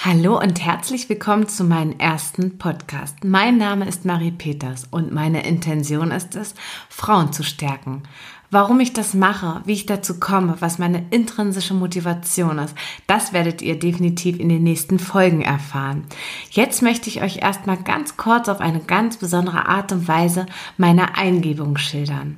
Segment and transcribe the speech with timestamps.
[0.00, 3.24] Hallo und herzlich willkommen zu meinem ersten Podcast.
[3.24, 6.54] Mein Name ist Marie Peters und meine Intention ist es,
[6.88, 8.04] Frauen zu stärken.
[8.48, 12.76] Warum ich das mache, wie ich dazu komme, was meine intrinsische Motivation ist,
[13.08, 16.04] das werdet ihr definitiv in den nächsten Folgen erfahren.
[16.52, 21.16] Jetzt möchte ich euch erstmal ganz kurz auf eine ganz besondere Art und Weise meine
[21.16, 22.36] Eingebung schildern.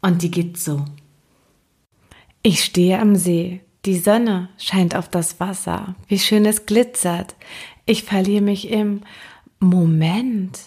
[0.00, 0.84] Und die geht so.
[2.44, 3.62] Ich stehe am See.
[3.84, 5.94] Die Sonne scheint auf das Wasser.
[6.08, 7.34] Wie schön es glitzert.
[7.84, 9.02] Ich verliere mich im
[9.60, 10.58] Moment.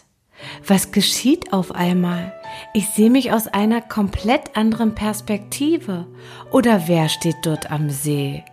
[0.68, 2.34] Was geschieht auf einmal?
[2.76, 6.06] Ich sehe mich aus einer komplett anderen Perspektive.
[6.52, 8.44] Oder wer steht dort am See?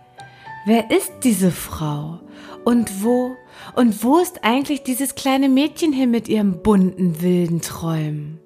[0.65, 2.21] Wer ist diese Frau?
[2.63, 3.35] Und wo?
[3.75, 8.39] Und wo ist eigentlich dieses kleine Mädchen hin mit ihren bunten, wilden Träumen?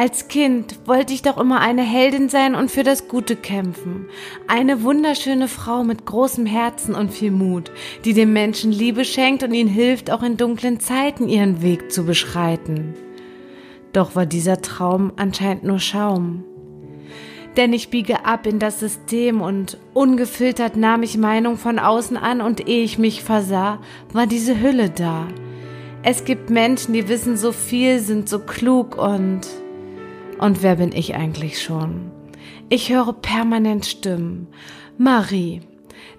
[0.00, 4.06] Als Kind wollte ich doch immer eine Heldin sein und für das Gute kämpfen.
[4.48, 7.70] Eine wunderschöne Frau mit großem Herzen und viel Mut,
[8.06, 12.06] die dem Menschen Liebe schenkt und ihnen hilft, auch in dunklen Zeiten ihren Weg zu
[12.06, 12.94] beschreiten.
[13.92, 16.44] Doch war dieser Traum anscheinend nur Schaum.
[17.58, 22.40] Denn ich biege ab in das System und ungefiltert nahm ich Meinung von außen an
[22.40, 23.82] und ehe ich mich versah,
[24.14, 25.28] war diese Hülle da.
[26.02, 29.46] Es gibt Menschen, die wissen so viel, sind so klug und
[30.40, 32.10] und wer bin ich eigentlich schon?
[32.68, 34.48] Ich höre permanent Stimmen.
[34.96, 35.60] Marie,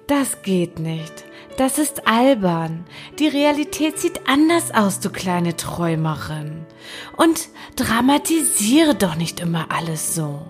[0.07, 1.25] das geht nicht.
[1.57, 2.85] Das ist albern.
[3.19, 6.65] Die Realität sieht anders aus, du kleine Träumerin.
[7.17, 10.41] Und dramatisiere doch nicht immer alles so.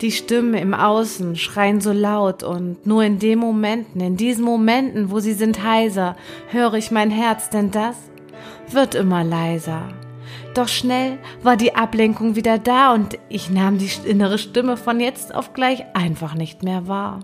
[0.00, 5.10] Die Stimmen im Außen schreien so laut und nur in den Momenten, in diesen Momenten,
[5.10, 6.16] wo sie sind heiser,
[6.48, 7.96] höre ich mein Herz, denn das
[8.70, 9.97] wird immer leiser.
[10.54, 15.34] Doch schnell war die Ablenkung wieder da und ich nahm die innere Stimme von jetzt
[15.34, 17.20] auf gleich einfach nicht mehr wahr.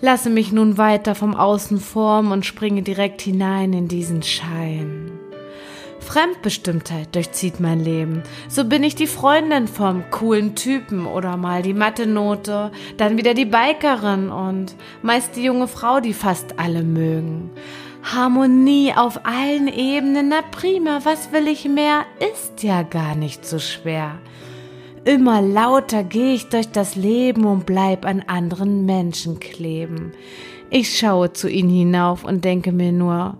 [0.00, 5.10] Lasse mich nun weiter vom Außen formen und springe direkt hinein in diesen Schein.
[6.00, 8.22] Fremdbestimmtheit durchzieht mein Leben.
[8.48, 13.46] So bin ich die Freundin vom coolen Typen oder mal die Mathe-Note, dann wieder die
[13.46, 17.50] Bikerin und meist die junge Frau, die fast alle mögen.
[18.14, 23.58] Harmonie auf allen Ebenen, na prima, was will ich mehr, ist ja gar nicht so
[23.58, 24.18] schwer.
[25.04, 30.12] Immer lauter gehe ich durch das Leben und bleib an anderen Menschen kleben.
[30.70, 33.38] Ich schaue zu ihnen hinauf und denke mir nur,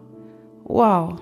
[0.64, 1.14] wow,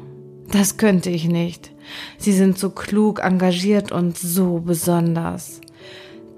[0.51, 1.71] das könnte ich nicht.
[2.17, 5.61] Sie sind so klug, engagiert und so besonders.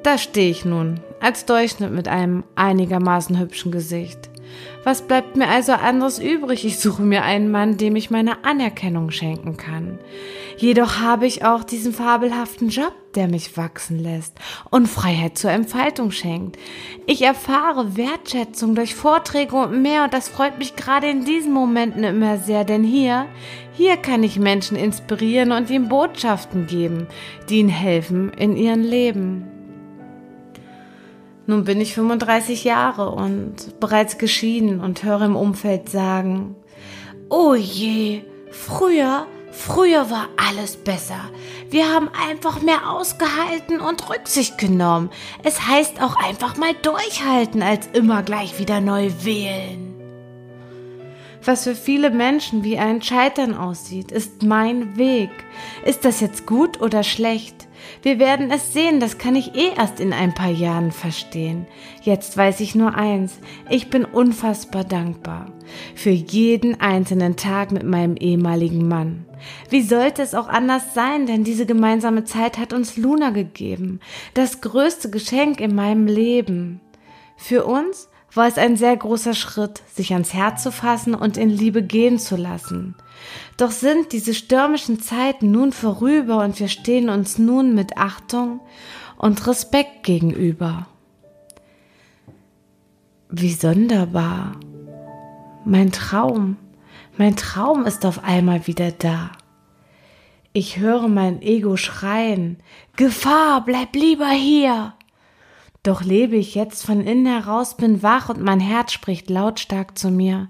[0.03, 4.29] Da stehe ich nun, als Durchschnitt mit einem einigermaßen hübschen Gesicht.
[4.85, 6.65] Was bleibt mir also anderes übrig?
[6.65, 9.99] Ich suche mir einen Mann, dem ich meine Anerkennung schenken kann.
[10.59, 14.39] Jedoch habe ich auch diesen fabelhaften Job, der mich wachsen lässt
[14.71, 16.57] und Freiheit zur Entfaltung schenkt.
[17.07, 22.05] Ich erfahre Wertschätzung durch Vorträge und mehr und das freut mich gerade in diesen Momenten
[22.05, 23.27] immer sehr, denn hier,
[23.73, 27.07] hier kann ich Menschen inspirieren und ihnen Botschaften geben,
[27.51, 29.56] die ihnen helfen in ihrem Leben.
[31.47, 36.57] Nun bin ich 35 Jahre und bereits geschieden und höre im Umfeld sagen,
[37.29, 41.31] oh je, früher, früher war alles besser.
[41.71, 45.11] Wir haben einfach mehr ausgehalten und Rücksicht genommen.
[45.45, 49.96] Es heißt auch einfach mal durchhalten, als immer gleich wieder neu wählen.
[51.47, 55.31] Was für viele Menschen wie ein Scheitern aussieht, ist mein Weg.
[55.85, 57.69] Ist das jetzt gut oder schlecht?
[58.03, 61.69] Wir werden es sehen, das kann ich eh erst in ein paar Jahren verstehen.
[62.03, 63.39] Jetzt weiß ich nur eins,
[63.71, 65.53] ich bin unfassbar dankbar
[65.95, 69.25] für jeden einzelnen Tag mit meinem ehemaligen Mann.
[69.71, 74.01] Wie sollte es auch anders sein, denn diese gemeinsame Zeit hat uns Luna gegeben,
[74.35, 76.81] das größte Geschenk in meinem Leben.
[77.37, 81.49] Für uns war es ein sehr großer Schritt, sich ans Herz zu fassen und in
[81.49, 82.95] Liebe gehen zu lassen.
[83.57, 88.61] Doch sind diese stürmischen Zeiten nun vorüber und wir stehen uns nun mit Achtung
[89.17, 90.87] und Respekt gegenüber.
[93.31, 94.53] Wie sonderbar.
[95.65, 96.57] Mein Traum,
[97.17, 99.33] mein Traum ist auf einmal wieder da.
[100.53, 102.59] Ich höre mein Ego schreien,
[102.97, 104.96] Gefahr, bleib lieber hier.
[105.87, 110.11] Doch lebe ich jetzt von innen heraus, bin wach und mein Herz spricht lautstark zu
[110.11, 110.49] mir.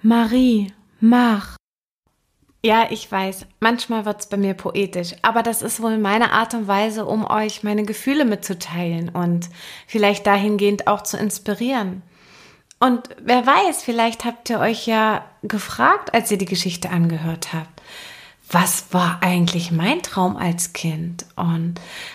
[0.00, 1.58] Marie, mach.
[2.64, 6.66] Ja, ich weiß, manchmal wird's bei mir poetisch, aber das ist wohl meine Art und
[6.66, 9.50] Weise, um euch meine Gefühle mitzuteilen und
[9.86, 12.00] vielleicht dahingehend auch zu inspirieren.
[12.80, 17.82] Und wer weiß, vielleicht habt ihr euch ja gefragt, als ihr die Geschichte angehört habt,
[18.50, 21.74] was war eigentlich mein Traum als Kind und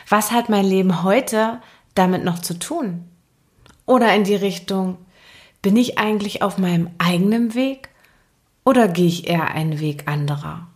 [0.09, 1.59] was hat mein Leben heute
[1.95, 3.05] damit noch zu tun?
[3.85, 4.97] Oder in die Richtung,
[5.63, 7.87] Bin ich eigentlich auf meinem eigenen Weg
[8.65, 10.67] oder gehe ich eher einen Weg anderer?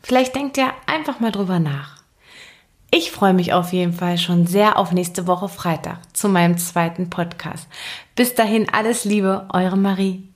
[0.00, 2.02] Vielleicht denkt ihr einfach mal drüber nach.
[2.92, 7.10] Ich freue mich auf jeden Fall schon sehr auf nächste Woche Freitag zu meinem zweiten
[7.10, 7.66] Podcast.
[8.14, 10.31] Bis dahin alles Liebe, eure Marie.